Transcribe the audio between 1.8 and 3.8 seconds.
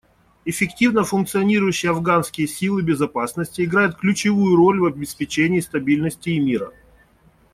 афганские силы безопасности